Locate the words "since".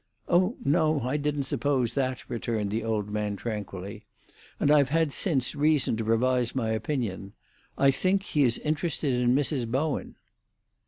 5.13-5.51